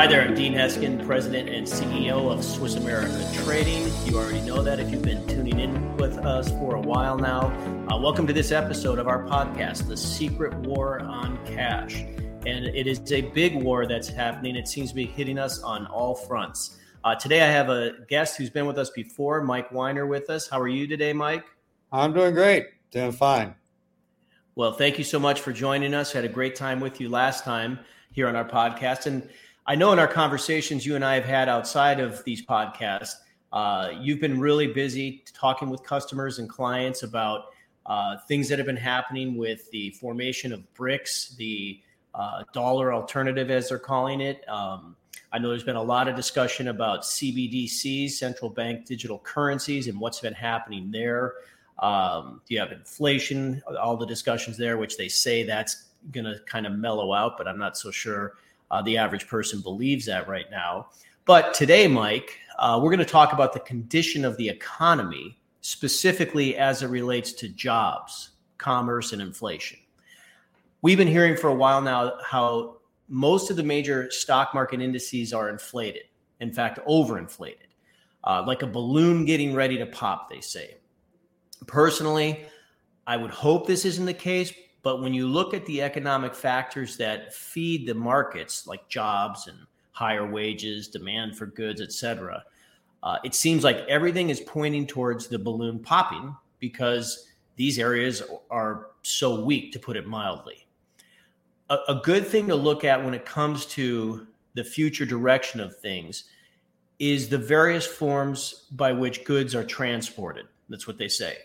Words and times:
Hi 0.00 0.06
there, 0.06 0.22
I'm 0.22 0.34
Dean 0.34 0.54
Heskin, 0.54 1.04
President 1.04 1.50
and 1.50 1.66
CEO 1.66 2.32
of 2.32 2.42
Swiss 2.42 2.76
America 2.76 3.22
Trading. 3.44 3.86
You 4.06 4.16
already 4.16 4.40
know 4.40 4.62
that 4.62 4.80
if 4.80 4.90
you've 4.90 5.02
been 5.02 5.26
tuning 5.26 5.60
in 5.60 5.94
with 5.98 6.16
us 6.20 6.48
for 6.52 6.76
a 6.76 6.80
while 6.80 7.18
now. 7.18 7.48
Uh, 7.86 7.98
welcome 7.98 8.26
to 8.26 8.32
this 8.32 8.50
episode 8.50 8.98
of 8.98 9.08
our 9.08 9.26
podcast, 9.26 9.88
The 9.88 9.98
Secret 9.98 10.54
War 10.60 11.00
on 11.00 11.38
Cash. 11.44 11.96
And 12.46 12.64
it 12.64 12.86
is 12.86 13.12
a 13.12 13.20
big 13.20 13.62
war 13.62 13.84
that's 13.84 14.08
happening. 14.08 14.56
It 14.56 14.68
seems 14.68 14.88
to 14.88 14.94
be 14.94 15.04
hitting 15.04 15.38
us 15.38 15.62
on 15.62 15.84
all 15.88 16.14
fronts. 16.14 16.78
Uh, 17.04 17.14
today, 17.14 17.42
I 17.42 17.50
have 17.50 17.68
a 17.68 17.92
guest 18.08 18.38
who's 18.38 18.48
been 18.48 18.64
with 18.64 18.78
us 18.78 18.88
before, 18.88 19.42
Mike 19.42 19.70
Weiner, 19.70 20.06
with 20.06 20.30
us. 20.30 20.48
How 20.48 20.60
are 20.60 20.68
you 20.68 20.86
today, 20.86 21.12
Mike? 21.12 21.44
I'm 21.92 22.14
doing 22.14 22.32
great, 22.32 22.68
doing 22.90 23.12
fine. 23.12 23.54
Well, 24.54 24.72
thank 24.72 24.96
you 24.96 25.04
so 25.04 25.20
much 25.20 25.42
for 25.42 25.52
joining 25.52 25.92
us. 25.92 26.10
Had 26.10 26.24
a 26.24 26.28
great 26.28 26.56
time 26.56 26.80
with 26.80 27.02
you 27.02 27.10
last 27.10 27.44
time 27.44 27.78
here 28.12 28.28
on 28.28 28.34
our 28.34 28.48
podcast. 28.48 29.04
And 29.04 29.28
I 29.70 29.76
know 29.76 29.92
in 29.92 30.00
our 30.00 30.08
conversations 30.08 30.84
you 30.84 30.96
and 30.96 31.04
I 31.04 31.14
have 31.14 31.24
had 31.24 31.48
outside 31.48 32.00
of 32.00 32.24
these 32.24 32.44
podcasts, 32.44 33.14
uh, 33.52 33.90
you've 34.00 34.18
been 34.18 34.40
really 34.40 34.66
busy 34.66 35.22
talking 35.32 35.70
with 35.70 35.84
customers 35.84 36.40
and 36.40 36.48
clients 36.48 37.04
about 37.04 37.52
uh, 37.86 38.16
things 38.26 38.48
that 38.48 38.58
have 38.58 38.66
been 38.66 38.76
happening 38.76 39.36
with 39.36 39.70
the 39.70 39.90
formation 39.90 40.52
of 40.52 40.64
BRICS, 40.74 41.36
the 41.36 41.80
uh, 42.16 42.42
dollar 42.52 42.92
alternative, 42.92 43.48
as 43.48 43.68
they're 43.68 43.78
calling 43.78 44.20
it. 44.20 44.42
Um, 44.48 44.96
I 45.30 45.38
know 45.38 45.50
there's 45.50 45.62
been 45.62 45.76
a 45.76 45.82
lot 45.82 46.08
of 46.08 46.16
discussion 46.16 46.66
about 46.66 47.02
CBDCs, 47.02 48.10
central 48.10 48.50
bank 48.50 48.86
digital 48.86 49.20
currencies, 49.20 49.86
and 49.86 50.00
what's 50.00 50.18
been 50.18 50.34
happening 50.34 50.90
there. 50.90 51.34
Um, 51.78 52.42
do 52.44 52.54
you 52.54 52.60
have 52.60 52.72
inflation, 52.72 53.62
all 53.80 53.96
the 53.96 54.04
discussions 54.04 54.56
there, 54.56 54.78
which 54.78 54.96
they 54.96 55.06
say 55.06 55.44
that's 55.44 55.90
going 56.10 56.24
to 56.24 56.40
kind 56.46 56.66
of 56.66 56.72
mellow 56.72 57.12
out, 57.12 57.38
but 57.38 57.46
I'm 57.46 57.58
not 57.58 57.76
so 57.76 57.92
sure 57.92 58.34
uh, 58.70 58.82
the 58.82 58.96
average 58.96 59.26
person 59.26 59.60
believes 59.60 60.06
that 60.06 60.28
right 60.28 60.50
now. 60.50 60.88
But 61.24 61.54
today, 61.54 61.86
Mike, 61.86 62.38
uh, 62.58 62.78
we're 62.82 62.90
going 62.90 62.98
to 62.98 63.04
talk 63.04 63.32
about 63.32 63.52
the 63.52 63.60
condition 63.60 64.24
of 64.24 64.36
the 64.36 64.48
economy, 64.48 65.38
specifically 65.60 66.56
as 66.56 66.82
it 66.82 66.88
relates 66.88 67.32
to 67.34 67.48
jobs, 67.48 68.30
commerce, 68.58 69.12
and 69.12 69.22
inflation. 69.22 69.78
We've 70.82 70.98
been 70.98 71.08
hearing 71.08 71.36
for 71.36 71.48
a 71.48 71.54
while 71.54 71.80
now 71.80 72.14
how 72.24 72.78
most 73.08 73.50
of 73.50 73.56
the 73.56 73.62
major 73.62 74.10
stock 74.10 74.54
market 74.54 74.80
indices 74.80 75.32
are 75.32 75.48
inflated, 75.48 76.04
in 76.40 76.52
fact, 76.52 76.78
overinflated, 76.86 77.68
uh, 78.24 78.44
like 78.46 78.62
a 78.62 78.66
balloon 78.66 79.24
getting 79.24 79.54
ready 79.54 79.76
to 79.78 79.86
pop, 79.86 80.30
they 80.30 80.40
say. 80.40 80.76
Personally, 81.66 82.44
I 83.06 83.16
would 83.16 83.30
hope 83.30 83.66
this 83.66 83.84
isn't 83.84 84.06
the 84.06 84.14
case, 84.14 84.52
but 84.82 85.02
when 85.02 85.12
you 85.12 85.28
look 85.28 85.52
at 85.54 85.66
the 85.66 85.82
economic 85.82 86.34
factors 86.34 86.96
that 86.96 87.34
feed 87.34 87.86
the 87.86 87.94
markets, 87.94 88.66
like 88.66 88.88
jobs 88.88 89.46
and 89.46 89.58
higher 89.92 90.30
wages, 90.30 90.88
demand 90.88 91.36
for 91.36 91.46
goods, 91.46 91.80
et 91.80 91.92
cetera, 91.92 92.42
uh, 93.02 93.18
it 93.24 93.34
seems 93.34 93.64
like 93.64 93.78
everything 93.88 94.30
is 94.30 94.40
pointing 94.40 94.86
towards 94.86 95.28
the 95.28 95.38
balloon 95.38 95.78
popping 95.78 96.34
because 96.58 97.28
these 97.56 97.78
areas 97.78 98.22
are 98.50 98.88
so 99.02 99.42
weak, 99.44 99.72
to 99.72 99.78
put 99.78 99.96
it 99.96 100.06
mildly. 100.06 100.66
A, 101.68 101.78
a 101.88 102.00
good 102.02 102.26
thing 102.26 102.46
to 102.48 102.54
look 102.54 102.84
at 102.84 103.02
when 103.04 103.14
it 103.14 103.26
comes 103.26 103.66
to 103.66 104.26
the 104.54 104.64
future 104.64 105.04
direction 105.04 105.60
of 105.60 105.76
things 105.76 106.24
is 106.98 107.28
the 107.28 107.38
various 107.38 107.86
forms 107.86 108.66
by 108.72 108.92
which 108.92 109.24
goods 109.24 109.54
are 109.54 109.64
transported. 109.64 110.46
That's 110.68 110.86
what 110.86 110.98
they 110.98 111.08
say. 111.08 111.38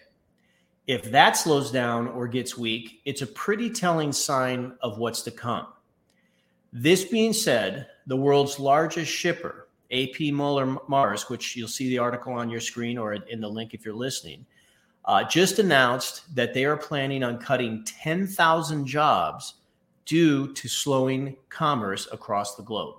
If 0.88 1.12
that 1.12 1.36
slows 1.36 1.72
down 1.72 2.08
or 2.08 2.28
gets 2.28 2.58
weak, 2.58 3.02
it's 3.06 3.22
a 3.22 3.28
pretty 3.28 3.70
telling 3.70 4.12
sign 4.12 4.74
of 4.82 4.98
what's 5.00 5.24
to 5.24 5.32
come. 5.32 5.68
This 6.72 7.06
being 7.06 7.34
said, 7.34 7.88
the 8.06 8.18
world's 8.18 8.60
largest 8.60 9.12
shipper, 9.12 9.68
AP 9.92 10.32
Moller 10.32 10.66
Maersk, 10.90 11.30
which 11.30 11.56
you'll 11.56 11.68
see 11.68 11.90
the 11.90 11.98
article 11.98 12.34
on 12.34 12.50
your 12.50 12.60
screen 12.60 12.98
or 12.98 13.14
in 13.14 13.40
the 13.40 13.50
link 13.50 13.74
if 13.74 13.84
you're 13.84 13.96
listening, 13.96 14.46
uh, 15.06 15.24
just 15.24 15.60
announced 15.60 16.36
that 16.36 16.54
they 16.54 16.66
are 16.66 16.78
planning 16.78 17.24
on 17.24 17.38
cutting 17.38 17.84
10,000 17.86 18.86
jobs 18.86 19.56
due 20.06 20.54
to 20.54 20.68
slowing 20.68 21.36
commerce 21.50 22.08
across 22.12 22.56
the 22.56 22.64
globe. 22.64 22.96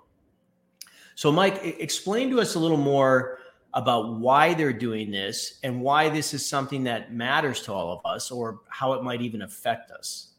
So, 1.15 1.31
Mike, 1.31 1.61
explain 1.63 2.31
to 2.31 2.41
us 2.41 2.57
a 2.57 2.59
little 2.59 2.77
more 2.77 3.39
about 3.77 4.19
why 4.19 4.55
they're 4.55 4.73
doing 4.73 5.11
this 5.11 5.61
and 5.63 5.83
why 5.83 6.09
this 6.09 6.33
is 6.33 6.45
something 6.45 6.83
that 6.83 7.13
matters 7.13 7.61
to 7.61 7.73
all 7.73 7.93
of 7.93 8.11
us 8.11 8.31
or 8.31 8.61
how 8.71 8.95
it 8.95 9.03
might 9.03 9.21
even 9.21 9.43
affect 9.43 9.91
us. 9.91 10.33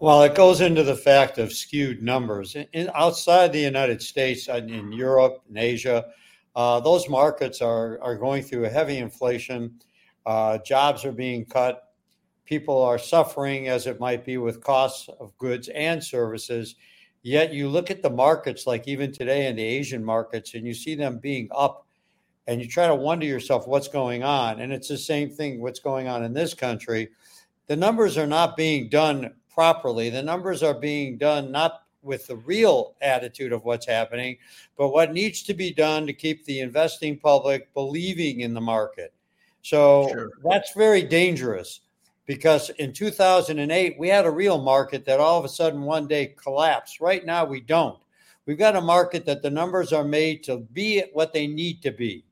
Well, 0.00 0.24
it 0.24 0.34
goes 0.34 0.60
into 0.60 0.82
the 0.82 0.96
fact 0.96 1.38
of 1.38 1.52
skewed 1.52 2.02
numbers. 2.02 2.56
In, 2.72 2.90
outside 2.96 3.52
the 3.52 3.60
United 3.60 4.02
States, 4.02 4.48
in 4.48 4.90
Europe, 4.90 5.44
and 5.48 5.56
Asia, 5.56 6.06
uh, 6.56 6.80
those 6.80 7.08
markets 7.08 7.62
are, 7.62 8.02
are 8.02 8.16
going 8.16 8.42
through 8.42 8.64
a 8.64 8.68
heavy 8.68 8.98
inflation. 8.98 9.78
Uh, 10.26 10.58
jobs 10.58 11.04
are 11.04 11.12
being 11.12 11.44
cut. 11.44 11.94
People 12.44 12.82
are 12.82 12.98
suffering, 12.98 13.68
as 13.68 13.86
it 13.86 14.00
might 14.00 14.24
be, 14.24 14.36
with 14.36 14.60
costs 14.60 15.08
of 15.20 15.38
goods 15.38 15.68
and 15.68 16.02
services. 16.02 16.74
Yet 17.22 17.54
you 17.54 17.68
look 17.68 17.88
at 17.88 18.02
the 18.02 18.10
markets, 18.10 18.66
like 18.66 18.88
even 18.88 19.12
today 19.12 19.46
in 19.46 19.54
the 19.54 19.62
Asian 19.62 20.04
markets, 20.04 20.54
and 20.54 20.66
you 20.66 20.74
see 20.74 20.96
them 20.96 21.18
being 21.18 21.48
up 21.54 21.86
and 22.46 22.60
you 22.60 22.68
try 22.68 22.86
to 22.86 22.94
wonder 22.94 23.26
yourself 23.26 23.66
what's 23.66 23.88
going 23.88 24.22
on. 24.22 24.60
And 24.60 24.72
it's 24.72 24.88
the 24.88 24.98
same 24.98 25.30
thing 25.30 25.60
what's 25.60 25.80
going 25.80 26.08
on 26.08 26.24
in 26.24 26.32
this 26.32 26.54
country. 26.54 27.08
The 27.68 27.76
numbers 27.76 28.18
are 28.18 28.26
not 28.26 28.56
being 28.56 28.88
done 28.88 29.32
properly. 29.52 30.10
The 30.10 30.22
numbers 30.22 30.62
are 30.62 30.74
being 30.74 31.18
done 31.18 31.52
not 31.52 31.84
with 32.02 32.26
the 32.26 32.36
real 32.36 32.94
attitude 33.00 33.52
of 33.52 33.64
what's 33.64 33.86
happening, 33.86 34.36
but 34.76 34.88
what 34.88 35.12
needs 35.12 35.42
to 35.44 35.54
be 35.54 35.72
done 35.72 36.04
to 36.06 36.12
keep 36.12 36.44
the 36.44 36.60
investing 36.60 37.16
public 37.16 37.72
believing 37.74 38.40
in 38.40 38.54
the 38.54 38.60
market. 38.60 39.12
So 39.62 40.08
sure. 40.10 40.30
that's 40.42 40.72
very 40.72 41.02
dangerous 41.02 41.82
because 42.26 42.70
in 42.70 42.92
2008, 42.92 43.96
we 43.98 44.08
had 44.08 44.26
a 44.26 44.30
real 44.30 44.60
market 44.60 45.04
that 45.04 45.20
all 45.20 45.38
of 45.38 45.44
a 45.44 45.48
sudden 45.48 45.82
one 45.82 46.08
day 46.08 46.34
collapsed. 46.42 47.00
Right 47.00 47.24
now, 47.24 47.44
we 47.44 47.60
don't. 47.60 47.98
We've 48.46 48.58
got 48.58 48.74
a 48.74 48.80
market 48.80 49.24
that 49.26 49.42
the 49.42 49.50
numbers 49.50 49.92
are 49.92 50.02
made 50.02 50.42
to 50.44 50.58
be 50.58 51.04
what 51.12 51.32
they 51.32 51.46
need 51.46 51.80
to 51.82 51.92
be 51.92 52.24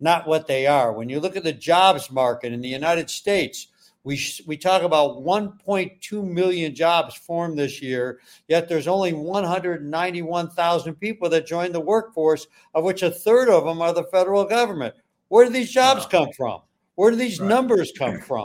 not 0.00 0.26
what 0.26 0.46
they 0.46 0.66
are. 0.66 0.92
When 0.92 1.08
you 1.08 1.20
look 1.20 1.36
at 1.36 1.44
the 1.44 1.52
jobs 1.52 2.10
market 2.10 2.52
in 2.52 2.60
the 2.60 2.68
United 2.68 3.10
States, 3.10 3.68
we, 4.04 4.20
we 4.46 4.56
talk 4.56 4.82
about 4.82 5.24
1.2 5.24 6.24
million 6.24 6.74
jobs 6.74 7.16
formed 7.16 7.58
this 7.58 7.82
year, 7.82 8.20
yet 8.46 8.68
there's 8.68 8.86
only 8.86 9.12
191,000 9.12 10.94
people 10.94 11.28
that 11.28 11.44
joined 11.46 11.74
the 11.74 11.80
workforce, 11.80 12.46
of 12.72 12.84
which 12.84 13.02
a 13.02 13.10
third 13.10 13.48
of 13.48 13.64
them 13.64 13.82
are 13.82 13.92
the 13.92 14.04
federal 14.04 14.44
government. 14.44 14.94
Where 15.28 15.44
do 15.44 15.50
these 15.50 15.72
jobs 15.72 16.06
come 16.06 16.28
from? 16.36 16.60
Where 16.94 17.10
do 17.10 17.16
these 17.16 17.40
right. 17.40 17.48
numbers 17.48 17.92
come 17.98 18.20
from? 18.20 18.44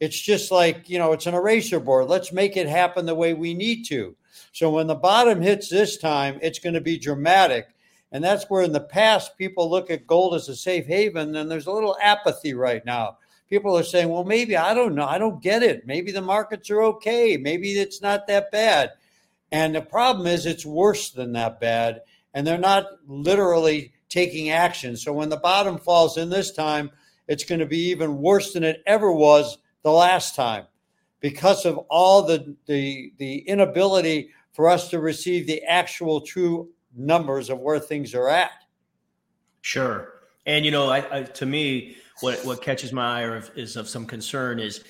It's 0.00 0.20
just 0.20 0.50
like, 0.50 0.88
you 0.88 0.98
know, 0.98 1.12
it's 1.12 1.26
an 1.26 1.34
eraser 1.34 1.78
board. 1.80 2.08
Let's 2.08 2.32
make 2.32 2.56
it 2.56 2.68
happen 2.68 3.06
the 3.06 3.14
way 3.14 3.34
we 3.34 3.54
need 3.54 3.84
to. 3.84 4.16
So 4.52 4.70
when 4.70 4.86
the 4.86 4.94
bottom 4.94 5.40
hits 5.40 5.68
this 5.68 5.96
time, 5.96 6.38
it's 6.42 6.58
going 6.58 6.74
to 6.74 6.80
be 6.80 6.98
dramatic. 6.98 7.68
And 8.10 8.24
that's 8.24 8.48
where 8.48 8.62
in 8.62 8.72
the 8.72 8.80
past 8.80 9.36
people 9.36 9.68
look 9.68 9.90
at 9.90 10.06
gold 10.06 10.34
as 10.34 10.48
a 10.48 10.56
safe 10.56 10.86
haven, 10.86 11.36
and 11.36 11.50
there's 11.50 11.66
a 11.66 11.72
little 11.72 11.96
apathy 12.00 12.54
right 12.54 12.84
now. 12.84 13.18
People 13.50 13.76
are 13.76 13.82
saying, 13.82 14.08
well, 14.08 14.24
maybe 14.24 14.56
I 14.56 14.74
don't 14.74 14.94
know. 14.94 15.06
I 15.06 15.18
don't 15.18 15.42
get 15.42 15.62
it. 15.62 15.86
Maybe 15.86 16.12
the 16.12 16.22
markets 16.22 16.70
are 16.70 16.82
okay. 16.82 17.36
Maybe 17.36 17.72
it's 17.72 18.02
not 18.02 18.26
that 18.26 18.50
bad. 18.50 18.92
And 19.50 19.74
the 19.74 19.80
problem 19.80 20.26
is, 20.26 20.44
it's 20.44 20.66
worse 20.66 21.10
than 21.10 21.32
that 21.32 21.60
bad. 21.60 22.02
And 22.34 22.46
they're 22.46 22.58
not 22.58 22.86
literally 23.06 23.92
taking 24.08 24.50
action. 24.50 24.96
So 24.96 25.12
when 25.12 25.28
the 25.28 25.38
bottom 25.38 25.78
falls 25.78 26.18
in 26.18 26.28
this 26.28 26.52
time, 26.52 26.90
it's 27.26 27.44
going 27.44 27.60
to 27.60 27.66
be 27.66 27.90
even 27.90 28.18
worse 28.18 28.52
than 28.52 28.64
it 28.64 28.82
ever 28.86 29.12
was 29.12 29.58
the 29.82 29.92
last 29.92 30.34
time 30.34 30.66
because 31.20 31.64
of 31.64 31.78
all 31.90 32.22
the, 32.22 32.54
the, 32.66 33.12
the 33.18 33.38
inability 33.40 34.30
for 34.52 34.68
us 34.68 34.88
to 34.90 34.98
receive 34.98 35.46
the 35.46 35.62
actual 35.64 36.20
true 36.20 36.68
numbers 36.98 37.50
of 37.50 37.60
where 37.60 37.78
things 37.78 38.14
are 38.14 38.28
at. 38.28 38.50
Sure. 39.60 40.14
And, 40.46 40.64
you 40.64 40.70
know, 40.70 40.88
I, 40.88 41.18
I, 41.18 41.22
to 41.22 41.46
me, 41.46 41.96
what, 42.20 42.44
what 42.44 42.62
catches 42.62 42.92
my 42.92 43.20
eye 43.20 43.36
of, 43.36 43.50
is 43.56 43.76
of 43.76 43.88
some 43.88 44.06
concern 44.06 44.58
is, 44.58 44.82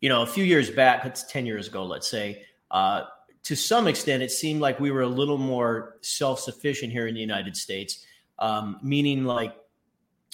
you 0.00 0.08
know, 0.08 0.22
a 0.22 0.26
few 0.26 0.44
years 0.44 0.70
back, 0.70 1.04
it's 1.04 1.24
10 1.24 1.46
years 1.46 1.68
ago, 1.68 1.84
let's 1.84 2.08
say, 2.08 2.44
uh, 2.70 3.02
to 3.44 3.56
some 3.56 3.86
extent, 3.86 4.22
it 4.22 4.30
seemed 4.30 4.60
like 4.60 4.78
we 4.78 4.90
were 4.90 5.02
a 5.02 5.08
little 5.08 5.38
more 5.38 5.96
self 6.02 6.40
sufficient 6.40 6.92
here 6.92 7.06
in 7.06 7.14
the 7.14 7.20
United 7.20 7.56
States, 7.56 8.04
um, 8.38 8.78
meaning 8.82 9.24
like, 9.24 9.54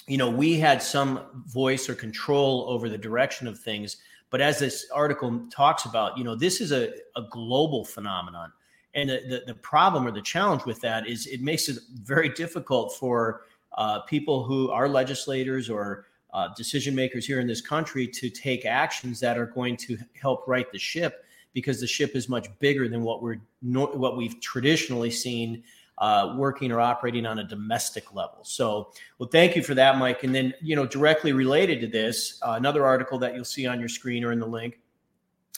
you 0.07 0.17
know, 0.17 0.29
we 0.29 0.59
had 0.59 0.83
some 0.83 1.21
voice 1.45 1.87
or 1.89 1.95
control 1.95 2.65
over 2.67 2.89
the 2.89 2.97
direction 2.97 3.47
of 3.47 3.59
things. 3.59 3.97
But 4.29 4.41
as 4.41 4.59
this 4.59 4.87
article 4.93 5.47
talks 5.49 5.85
about, 5.85 6.17
you 6.17 6.23
know, 6.23 6.35
this 6.35 6.59
is 6.59 6.71
a, 6.71 6.91
a 7.15 7.23
global 7.31 7.85
phenomenon. 7.85 8.51
And 8.95 9.09
the, 9.09 9.21
the, 9.27 9.43
the, 9.47 9.55
problem 9.55 10.07
or 10.07 10.11
the 10.11 10.21
challenge 10.21 10.63
with 10.65 10.79
that 10.81 11.05
is 11.05 11.27
it 11.27 11.41
makes 11.41 11.67
it 11.67 11.77
very 12.03 12.29
difficult 12.29 12.95
for 12.95 13.41
uh, 13.77 13.99
people 14.01 14.43
who 14.43 14.71
are 14.71 14.87
legislators 14.87 15.69
or 15.69 16.05
uh, 16.33 16.49
decision 16.55 16.95
makers 16.95 17.25
here 17.25 17.39
in 17.39 17.47
this 17.47 17.61
country 17.61 18.07
to 18.07 18.29
take 18.29 18.65
actions 18.65 19.19
that 19.19 19.37
are 19.37 19.45
going 19.45 19.75
to 19.77 19.97
help 20.19 20.47
right 20.47 20.71
the 20.71 20.79
ship 20.79 21.25
because 21.53 21.79
the 21.79 21.87
ship 21.87 22.15
is 22.15 22.27
much 22.29 22.47
bigger 22.59 22.87
than 22.87 23.01
what 23.01 23.21
we're 23.21 23.39
what 23.61 24.17
we've 24.17 24.39
traditionally 24.41 25.11
seen 25.11 25.63
uh, 25.97 26.35
working 26.37 26.71
or 26.71 26.81
operating 26.81 27.25
on 27.25 27.39
a 27.39 27.43
domestic 27.43 28.13
level. 28.13 28.39
So, 28.43 28.91
well, 29.17 29.29
thank 29.29 29.55
you 29.55 29.63
for 29.63 29.73
that, 29.75 29.97
Mike. 29.97 30.23
And 30.23 30.35
then, 30.35 30.53
you 30.61 30.75
know, 30.75 30.85
directly 30.85 31.31
related 31.31 31.79
to 31.81 31.87
this, 31.87 32.39
uh, 32.41 32.51
another 32.57 32.85
article 32.85 33.17
that 33.19 33.33
you'll 33.33 33.45
see 33.45 33.65
on 33.65 33.79
your 33.79 33.89
screen 33.89 34.23
or 34.23 34.31
in 34.31 34.39
the 34.39 34.47
link 34.47 34.79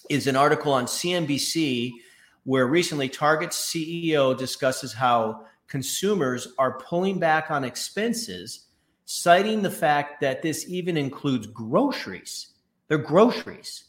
is 0.10 0.28
an 0.28 0.36
article 0.36 0.72
on 0.74 0.86
CNBC 0.86 1.92
where 2.48 2.68
recently 2.68 3.10
Target's 3.10 3.58
CEO 3.58 4.36
discusses 4.36 4.94
how 4.94 5.44
consumers 5.68 6.48
are 6.58 6.80
pulling 6.80 7.20
back 7.20 7.52
on 7.52 7.66
expenses, 7.66 8.68
citing 9.04 9.62
the 9.62 9.70
fact 9.70 10.22
that 10.22 10.42
this 10.42 10.66
even 10.70 10.96
includes 10.96 11.46
groceries. 11.46 12.54
They're 12.88 13.00
groceries. 13.00 13.84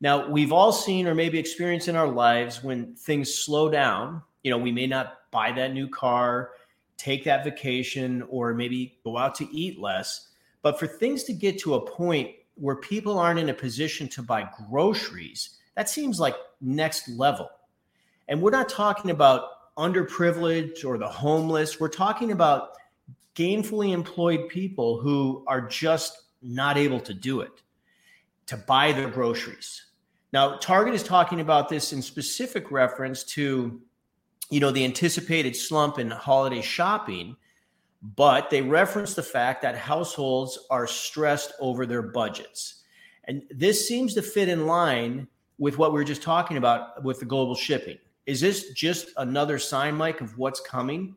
Now, 0.00 0.26
we've 0.26 0.52
all 0.52 0.72
seen 0.72 1.06
or 1.06 1.14
maybe 1.14 1.38
experienced 1.38 1.88
in 1.88 1.96
our 1.96 2.08
lives 2.08 2.64
when 2.64 2.94
things 2.94 3.34
slow 3.34 3.68
down, 3.68 4.22
you 4.42 4.50
know, 4.50 4.56
we 4.56 4.72
may 4.72 4.86
not 4.86 5.30
buy 5.30 5.52
that 5.52 5.74
new 5.74 5.86
car, 5.86 6.52
take 6.96 7.24
that 7.24 7.44
vacation, 7.44 8.22
or 8.30 8.54
maybe 8.54 8.98
go 9.04 9.18
out 9.18 9.34
to 9.34 9.54
eat 9.54 9.78
less. 9.78 10.28
But 10.62 10.78
for 10.78 10.86
things 10.86 11.24
to 11.24 11.34
get 11.34 11.58
to 11.58 11.74
a 11.74 11.86
point 11.86 12.30
where 12.54 12.76
people 12.76 13.18
aren't 13.18 13.38
in 13.38 13.50
a 13.50 13.54
position 13.54 14.08
to 14.08 14.22
buy 14.22 14.48
groceries, 14.70 15.58
that 15.76 15.90
seems 15.90 16.18
like 16.18 16.36
next 16.62 17.06
level. 17.10 17.50
And 18.28 18.42
we're 18.42 18.50
not 18.50 18.68
talking 18.68 19.10
about 19.10 19.76
underprivileged 19.76 20.84
or 20.84 20.98
the 20.98 21.08
homeless. 21.08 21.80
We're 21.80 21.88
talking 21.88 22.32
about 22.32 22.70
gainfully 23.34 23.92
employed 23.92 24.48
people 24.48 25.00
who 25.00 25.44
are 25.46 25.60
just 25.60 26.24
not 26.42 26.76
able 26.76 27.00
to 27.00 27.14
do 27.14 27.40
it, 27.40 27.62
to 28.46 28.56
buy 28.56 28.92
their 28.92 29.08
groceries. 29.08 29.86
Now, 30.32 30.56
Target 30.58 30.94
is 30.94 31.02
talking 31.02 31.40
about 31.40 31.68
this 31.68 31.92
in 31.92 32.02
specific 32.02 32.70
reference 32.70 33.24
to, 33.24 33.80
you 34.50 34.60
know, 34.60 34.70
the 34.70 34.84
anticipated 34.84 35.56
slump 35.56 35.98
in 35.98 36.10
holiday 36.10 36.60
shopping, 36.60 37.36
but 38.02 38.50
they 38.50 38.60
reference 38.60 39.14
the 39.14 39.22
fact 39.22 39.62
that 39.62 39.76
households 39.76 40.58
are 40.70 40.86
stressed 40.86 41.52
over 41.60 41.86
their 41.86 42.02
budgets. 42.02 42.82
And 43.24 43.42
this 43.50 43.86
seems 43.86 44.14
to 44.14 44.22
fit 44.22 44.48
in 44.48 44.66
line 44.66 45.28
with 45.58 45.78
what 45.78 45.92
we 45.92 45.98
were 45.98 46.04
just 46.04 46.22
talking 46.22 46.56
about 46.56 47.02
with 47.04 47.20
the 47.20 47.26
global 47.26 47.54
shipping. 47.54 47.98
Is 48.28 48.42
this 48.42 48.72
just 48.72 49.08
another 49.16 49.58
sign, 49.58 49.94
Mike, 49.94 50.20
of 50.20 50.36
what's 50.36 50.60
coming? 50.60 51.16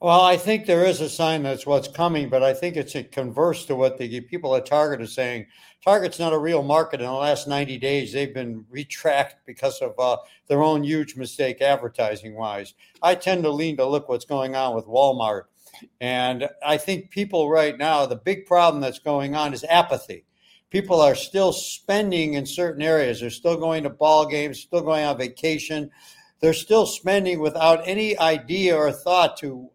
Well, 0.00 0.20
I 0.20 0.36
think 0.36 0.66
there 0.66 0.84
is 0.84 1.00
a 1.00 1.08
sign 1.08 1.44
that's 1.44 1.64
what's 1.64 1.86
coming, 1.86 2.28
but 2.28 2.42
I 2.42 2.54
think 2.54 2.76
it's 2.76 2.96
a 2.96 3.04
converse 3.04 3.64
to 3.66 3.76
what 3.76 3.96
the 3.96 4.20
people 4.22 4.56
at 4.56 4.66
Target 4.66 5.00
are 5.00 5.06
saying. 5.06 5.46
Target's 5.84 6.18
not 6.18 6.32
a 6.32 6.38
real 6.38 6.64
market. 6.64 7.00
In 7.00 7.06
the 7.06 7.12
last 7.12 7.46
90 7.46 7.78
days, 7.78 8.12
they've 8.12 8.34
been 8.34 8.64
retracked 8.68 9.36
because 9.46 9.78
of 9.78 9.94
uh, 10.00 10.16
their 10.48 10.60
own 10.60 10.82
huge 10.82 11.14
mistake 11.14 11.62
advertising 11.62 12.34
wise. 12.34 12.74
I 13.00 13.14
tend 13.14 13.44
to 13.44 13.50
lean 13.50 13.76
to 13.76 13.86
look 13.86 14.08
what's 14.08 14.24
going 14.24 14.56
on 14.56 14.74
with 14.74 14.86
Walmart. 14.86 15.42
And 16.00 16.48
I 16.66 16.78
think 16.78 17.10
people 17.10 17.48
right 17.48 17.78
now, 17.78 18.06
the 18.06 18.16
big 18.16 18.44
problem 18.44 18.80
that's 18.80 18.98
going 18.98 19.36
on 19.36 19.54
is 19.54 19.62
apathy. 19.62 20.24
People 20.70 21.00
are 21.00 21.14
still 21.14 21.52
spending 21.52 22.34
in 22.34 22.44
certain 22.44 22.82
areas. 22.82 23.20
They're 23.20 23.30
still 23.30 23.56
going 23.56 23.84
to 23.84 23.90
ball 23.90 24.26
games, 24.26 24.60
still 24.60 24.82
going 24.82 25.04
on 25.04 25.16
vacation. 25.16 25.90
They're 26.40 26.52
still 26.52 26.86
spending 26.86 27.40
without 27.40 27.86
any 27.86 28.18
idea 28.18 28.76
or 28.76 28.92
thought 28.92 29.36
to 29.38 29.70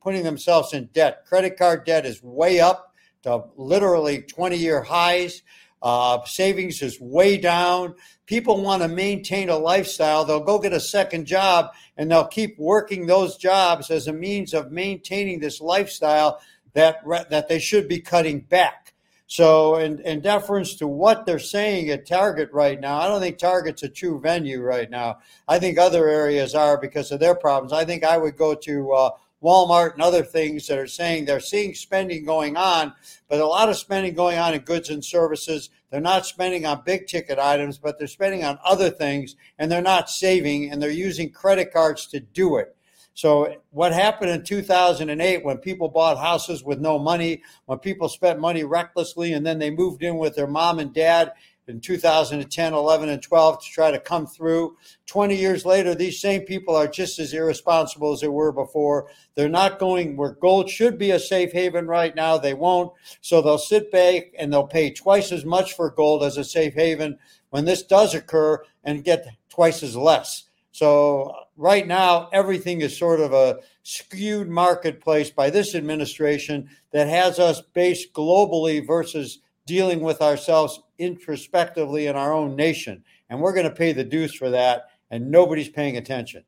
putting 0.00 0.22
themselves 0.22 0.72
in 0.72 0.86
debt. 0.92 1.24
Credit 1.26 1.56
card 1.56 1.84
debt 1.84 2.06
is 2.06 2.22
way 2.22 2.60
up 2.60 2.94
to 3.22 3.44
literally 3.56 4.22
20 4.22 4.56
year 4.56 4.82
highs. 4.82 5.42
Uh, 5.82 6.24
savings 6.24 6.82
is 6.82 7.00
way 7.00 7.36
down. 7.36 7.94
People 8.26 8.62
want 8.62 8.82
to 8.82 8.88
maintain 8.88 9.48
a 9.48 9.56
lifestyle. 9.56 10.24
They'll 10.24 10.40
go 10.40 10.58
get 10.58 10.72
a 10.72 10.80
second 10.80 11.26
job 11.26 11.72
and 11.96 12.10
they'll 12.10 12.26
keep 12.26 12.58
working 12.58 13.06
those 13.06 13.36
jobs 13.36 13.90
as 13.90 14.08
a 14.08 14.12
means 14.12 14.54
of 14.54 14.72
maintaining 14.72 15.38
this 15.38 15.60
lifestyle 15.60 16.40
that 16.72 17.00
that 17.30 17.48
they 17.48 17.58
should 17.58 17.88
be 17.88 18.00
cutting 18.00 18.40
back. 18.40 18.94
So, 19.28 19.76
in, 19.76 19.98
in 20.00 20.20
deference 20.20 20.74
to 20.76 20.86
what 20.86 21.26
they're 21.26 21.40
saying 21.40 21.90
at 21.90 22.06
Target 22.06 22.48
right 22.52 22.80
now, 22.80 23.00
I 23.00 23.08
don't 23.08 23.20
think 23.20 23.38
Target's 23.38 23.82
a 23.82 23.88
true 23.88 24.20
venue 24.20 24.62
right 24.62 24.88
now. 24.88 25.18
I 25.48 25.58
think 25.58 25.78
other 25.78 26.08
areas 26.08 26.54
are 26.54 26.78
because 26.78 27.10
of 27.10 27.18
their 27.18 27.34
problems. 27.34 27.72
I 27.72 27.84
think 27.84 28.04
I 28.04 28.18
would 28.18 28.36
go 28.36 28.54
to 28.54 28.92
uh, 28.92 29.10
Walmart 29.42 29.94
and 29.94 30.02
other 30.02 30.22
things 30.22 30.66
that 30.66 30.78
are 30.78 30.86
saying 30.86 31.24
they're 31.24 31.40
seeing 31.40 31.74
spending 31.74 32.24
going 32.24 32.56
on, 32.56 32.92
but 33.28 33.40
a 33.40 33.46
lot 33.46 33.68
of 33.68 33.76
spending 33.76 34.14
going 34.14 34.38
on 34.38 34.54
in 34.54 34.60
goods 34.60 34.90
and 34.90 35.04
services. 35.04 35.70
They're 35.90 36.00
not 36.00 36.26
spending 36.26 36.66
on 36.66 36.82
big 36.84 37.06
ticket 37.06 37.38
items, 37.38 37.78
but 37.78 37.98
they're 37.98 38.08
spending 38.08 38.44
on 38.44 38.58
other 38.64 38.90
things 38.90 39.36
and 39.58 39.70
they're 39.70 39.82
not 39.82 40.10
saving 40.10 40.70
and 40.70 40.82
they're 40.82 40.90
using 40.90 41.30
credit 41.30 41.72
cards 41.72 42.06
to 42.08 42.20
do 42.20 42.56
it. 42.56 42.76
So, 43.16 43.62
what 43.70 43.94
happened 43.94 44.30
in 44.30 44.42
2008 44.42 45.42
when 45.42 45.56
people 45.56 45.88
bought 45.88 46.18
houses 46.18 46.62
with 46.62 46.80
no 46.80 46.98
money, 46.98 47.42
when 47.64 47.78
people 47.78 48.10
spent 48.10 48.38
money 48.38 48.62
recklessly 48.62 49.32
and 49.32 49.44
then 49.44 49.58
they 49.58 49.70
moved 49.70 50.02
in 50.02 50.18
with 50.18 50.36
their 50.36 50.46
mom 50.46 50.80
and 50.80 50.92
dad 50.92 51.32
in 51.66 51.80
2010, 51.80 52.74
11, 52.74 53.08
and 53.08 53.22
12 53.22 53.62
to 53.62 53.70
try 53.70 53.90
to 53.90 53.98
come 53.98 54.26
through. 54.26 54.76
20 55.06 55.34
years 55.34 55.64
later, 55.64 55.94
these 55.94 56.20
same 56.20 56.42
people 56.42 56.76
are 56.76 56.86
just 56.86 57.18
as 57.18 57.32
irresponsible 57.32 58.12
as 58.12 58.20
they 58.20 58.28
were 58.28 58.52
before. 58.52 59.08
They're 59.34 59.48
not 59.48 59.78
going 59.78 60.18
where 60.18 60.32
gold 60.32 60.68
should 60.68 60.98
be 60.98 61.12
a 61.12 61.18
safe 61.18 61.52
haven 61.52 61.86
right 61.86 62.14
now. 62.14 62.36
They 62.36 62.52
won't. 62.52 62.92
So 63.22 63.40
they'll 63.40 63.56
sit 63.56 63.90
back 63.90 64.24
and 64.38 64.52
they'll 64.52 64.66
pay 64.66 64.90
twice 64.90 65.32
as 65.32 65.46
much 65.46 65.72
for 65.72 65.88
gold 65.88 66.22
as 66.22 66.36
a 66.36 66.44
safe 66.44 66.74
haven 66.74 67.16
when 67.48 67.64
this 67.64 67.82
does 67.82 68.14
occur 68.14 68.62
and 68.84 69.02
get 69.02 69.26
twice 69.48 69.82
as 69.82 69.96
less. 69.96 70.45
So 70.76 71.34
right 71.56 71.86
now, 71.86 72.28
everything 72.34 72.82
is 72.82 72.94
sort 72.94 73.20
of 73.20 73.32
a 73.32 73.60
skewed 73.82 74.50
marketplace 74.50 75.30
by 75.30 75.48
this 75.48 75.74
administration 75.74 76.68
that 76.90 77.08
has 77.08 77.38
us 77.38 77.62
based 77.72 78.12
globally 78.12 78.86
versus 78.86 79.38
dealing 79.64 80.00
with 80.00 80.20
ourselves 80.20 80.82
introspectively 80.98 82.08
in 82.08 82.14
our 82.14 82.34
own 82.34 82.56
nation. 82.56 83.02
And 83.30 83.40
we're 83.40 83.54
going 83.54 83.64
to 83.64 83.74
pay 83.74 83.94
the 83.94 84.04
dues 84.04 84.34
for 84.34 84.50
that, 84.50 84.90
and 85.10 85.30
nobody's 85.30 85.70
paying 85.70 85.96
attention. 85.96 86.44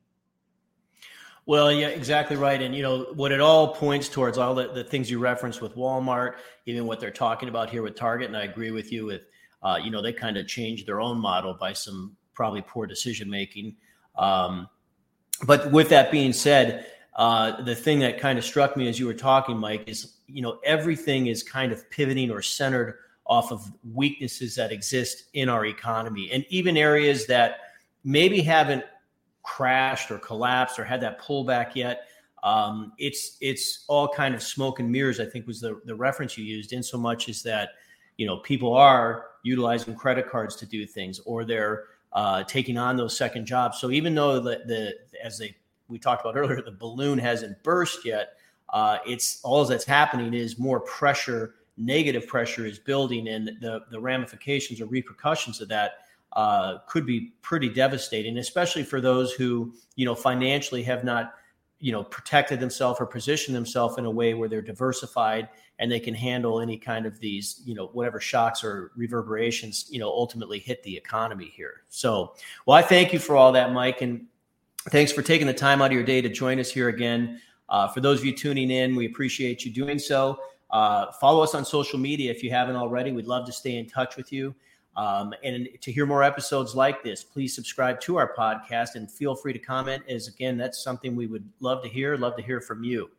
Well, 1.47 1.71
yeah, 1.71 1.87
exactly 1.87 2.35
right. 2.35 2.61
And, 2.61 2.75
you 2.75 2.83
know, 2.83 3.05
what 3.15 3.31
it 3.31 3.41
all 3.41 3.73
points 3.73 4.09
towards, 4.09 4.37
all 4.37 4.53
the, 4.53 4.71
the 4.71 4.83
things 4.83 5.09
you 5.09 5.17
referenced 5.17 5.59
with 5.59 5.75
Walmart, 5.75 6.35
even 6.67 6.85
what 6.85 6.99
they're 6.99 7.09
talking 7.09 7.49
about 7.49 7.71
here 7.71 7.81
with 7.81 7.95
Target. 7.95 8.27
And 8.27 8.37
I 8.37 8.43
agree 8.43 8.69
with 8.69 8.91
you 8.91 9.07
with, 9.07 9.23
uh, 9.63 9.79
you 9.83 9.89
know, 9.89 10.03
they 10.03 10.13
kind 10.13 10.37
of 10.37 10.47
changed 10.47 10.85
their 10.85 11.01
own 11.01 11.17
model 11.17 11.55
by 11.55 11.73
some 11.73 12.15
probably 12.35 12.61
poor 12.61 12.85
decision 12.85 13.27
making. 13.27 13.75
Um, 14.19 14.69
but 15.45 15.71
with 15.71 15.89
that 15.89 16.11
being 16.11 16.33
said, 16.33 16.85
uh, 17.15 17.61
the 17.63 17.75
thing 17.75 17.99
that 17.99 18.19
kind 18.19 18.37
of 18.37 18.45
struck 18.45 18.77
me 18.77 18.87
as 18.87 18.99
you 18.99 19.07
were 19.07 19.13
talking, 19.13 19.57
Mike, 19.57 19.87
is, 19.87 20.17
you 20.27 20.41
know, 20.41 20.59
everything 20.63 21.27
is 21.27 21.41
kind 21.41 21.71
of 21.71 21.89
pivoting 21.89 22.29
or 22.29 22.41
centered 22.41 22.99
off 23.25 23.51
of 23.51 23.71
weaknesses 23.93 24.55
that 24.55 24.71
exist 24.71 25.25
in 25.33 25.49
our 25.49 25.65
economy 25.65 26.29
and 26.31 26.45
even 26.49 26.75
areas 26.75 27.27
that 27.27 27.57
maybe 28.03 28.41
haven't 28.41 28.83
crashed 29.43 30.11
or 30.11 30.17
collapsed 30.17 30.79
or 30.79 30.83
had 30.83 31.01
that 31.01 31.21
pullback 31.21 31.75
yet. 31.75 32.07
Um, 32.43 32.93
it's 32.97 33.37
it's 33.41 33.85
all 33.87 34.07
kind 34.07 34.33
of 34.33 34.41
smoke 34.41 34.79
and 34.79 34.89
mirrors. 34.91 35.19
I 35.19 35.25
think 35.25 35.45
was 35.45 35.59
the 35.59 35.79
the 35.85 35.95
reference 35.95 36.37
you 36.37 36.45
used. 36.45 36.73
In 36.73 36.81
so 36.81 36.97
much 36.97 37.27
as 37.27 37.43
that 37.43 37.71
you 38.17 38.25
know 38.25 38.37
people 38.37 38.73
are 38.73 39.25
utilizing 39.43 39.95
credit 39.95 40.29
cards 40.29 40.55
to 40.57 40.65
do 40.65 40.85
things 40.85 41.19
or 41.25 41.45
they're 41.45 41.85
uh, 42.13 42.43
taking 42.43 42.77
on 42.77 42.97
those 42.97 43.17
second 43.17 43.45
jobs. 43.45 43.79
So 43.79 43.91
even 43.91 44.15
though 44.15 44.39
the 44.39 44.61
the 44.65 44.95
as 45.23 45.37
they 45.37 45.55
we 45.87 45.99
talked 45.99 46.21
about 46.21 46.37
earlier, 46.37 46.61
the 46.61 46.71
balloon 46.71 47.17
hasn't 47.19 47.61
burst 47.63 48.05
yet. 48.05 48.33
Uh, 48.71 48.99
it's 49.07 49.41
all 49.43 49.65
that's 49.65 49.85
happening 49.85 50.33
is 50.33 50.59
more 50.59 50.79
pressure 50.81 51.55
negative 51.79 52.27
pressure 52.27 52.65
is 52.65 52.77
building 52.77 53.29
and 53.29 53.47
the, 53.61 53.79
the 53.89 53.99
ramifications 53.99 54.81
or 54.81 54.85
repercussions 54.85 55.61
of 55.61 55.69
that 55.69 55.93
uh, 56.33 56.77
could 56.87 57.05
be 57.05 57.31
pretty 57.41 57.69
devastating, 57.69 58.37
especially 58.37 58.83
for 58.83 59.01
those 59.01 59.31
who, 59.31 59.73
you 59.95 60.05
know, 60.05 60.13
financially 60.13 60.83
have 60.83 61.03
not, 61.03 61.33
you 61.79 61.91
know, 61.91 62.03
protected 62.03 62.59
themselves 62.59 62.99
or 62.99 63.05
positioned 63.05 63.55
themselves 63.55 63.97
in 63.97 64.05
a 64.05 64.11
way 64.11 64.33
where 64.33 64.49
they're 64.49 64.61
diversified 64.61 65.47
and 65.79 65.89
they 65.89 65.99
can 65.99 66.13
handle 66.13 66.59
any 66.59 66.77
kind 66.77 67.05
of 67.05 67.19
these, 67.19 67.61
you 67.65 67.73
know, 67.73 67.87
whatever 67.87 68.19
shocks 68.19 68.63
or 68.63 68.91
reverberations, 68.95 69.87
you 69.89 69.99
know, 69.99 70.09
ultimately 70.09 70.59
hit 70.59 70.83
the 70.83 70.95
economy 70.95 71.51
here. 71.55 71.83
So, 71.87 72.35
well, 72.65 72.77
I 72.77 72.81
thank 72.81 73.13
you 73.13 73.19
for 73.19 73.37
all 73.37 73.53
that, 73.53 73.71
Mike, 73.71 74.01
and 74.01 74.25
thanks 74.89 75.13
for 75.13 75.21
taking 75.21 75.47
the 75.47 75.53
time 75.53 75.81
out 75.81 75.87
of 75.87 75.93
your 75.93 76.03
day 76.03 76.21
to 76.21 76.29
join 76.29 76.59
us 76.59 76.69
here 76.69 76.89
again. 76.89 77.39
Uh, 77.69 77.87
for 77.87 78.01
those 78.01 78.19
of 78.19 78.25
you 78.25 78.35
tuning 78.35 78.71
in, 78.71 78.95
we 78.95 79.05
appreciate 79.05 79.63
you 79.63 79.71
doing 79.71 79.99
so. 79.99 80.39
Uh, 80.71 81.11
follow 81.13 81.41
us 81.41 81.55
on 81.55 81.63
social 81.63 81.97
media 81.97 82.29
if 82.29 82.43
you 82.43 82.49
haven't 82.49 82.75
already. 82.75 83.11
We'd 83.11 83.25
love 83.25 83.45
to 83.45 83.51
stay 83.51 83.77
in 83.77 83.87
touch 83.87 84.17
with 84.17 84.33
you. 84.33 84.53
Um, 84.95 85.33
and 85.43 85.69
to 85.81 85.91
hear 85.91 86.05
more 86.05 86.23
episodes 86.23 86.75
like 86.75 87.03
this, 87.03 87.23
please 87.23 87.55
subscribe 87.55 88.01
to 88.01 88.17
our 88.17 88.33
podcast 88.35 88.95
and 88.95 89.09
feel 89.09 89.35
free 89.35 89.53
to 89.53 89.59
comment. 89.59 90.03
As 90.09 90.27
again, 90.27 90.57
that's 90.57 90.83
something 90.83 91.15
we 91.15 91.27
would 91.27 91.47
love 91.59 91.81
to 91.83 91.89
hear. 91.89 92.17
Love 92.17 92.35
to 92.37 92.43
hear 92.43 92.59
from 92.59 92.83
you. 92.83 93.09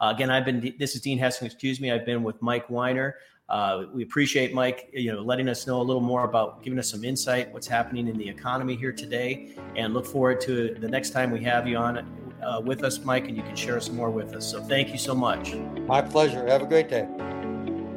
Uh, 0.00 0.12
again, 0.14 0.30
I've 0.30 0.44
been. 0.44 0.74
This 0.78 0.94
is 0.94 1.00
Dean 1.00 1.18
Heskin. 1.18 1.46
Excuse 1.46 1.80
me. 1.80 1.90
I've 1.90 2.06
been 2.06 2.22
with 2.22 2.40
Mike 2.42 2.68
Weiner. 2.70 3.16
Uh, 3.48 3.84
we 3.92 4.02
appreciate 4.02 4.54
Mike, 4.54 4.88
you 4.94 5.12
know, 5.12 5.20
letting 5.20 5.48
us 5.48 5.66
know 5.66 5.80
a 5.80 5.82
little 5.82 6.00
more 6.02 6.24
about 6.24 6.62
giving 6.62 6.78
us 6.78 6.90
some 6.90 7.04
insight 7.04 7.52
what's 7.52 7.66
happening 7.66 8.08
in 8.08 8.16
the 8.16 8.26
economy 8.26 8.74
here 8.74 8.92
today, 8.92 9.54
and 9.76 9.92
look 9.92 10.06
forward 10.06 10.40
to 10.40 10.74
the 10.80 10.88
next 10.88 11.10
time 11.10 11.30
we 11.30 11.42
have 11.44 11.68
you 11.68 11.76
on 11.76 11.98
uh, 12.42 12.60
with 12.60 12.82
us, 12.84 13.00
Mike, 13.00 13.28
and 13.28 13.36
you 13.36 13.42
can 13.42 13.54
share 13.54 13.78
some 13.80 13.96
more 13.96 14.10
with 14.10 14.34
us. 14.34 14.50
So 14.50 14.62
thank 14.62 14.90
you 14.90 14.98
so 14.98 15.14
much. 15.14 15.54
My 15.54 16.00
pleasure. 16.00 16.46
Have 16.46 16.62
a 16.62 16.66
great 16.66 16.88
day. 16.88 17.06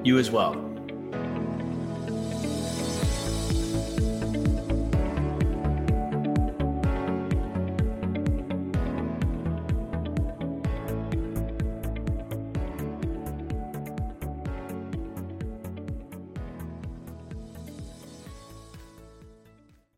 You 0.03 0.17
as 0.17 0.29
well. 0.29 0.66